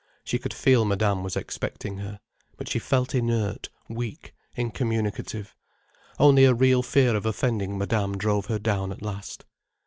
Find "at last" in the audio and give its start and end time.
8.91-9.45